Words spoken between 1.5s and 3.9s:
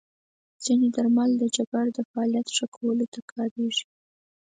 جګر د فعالیت ښه کولو ته کارېږي.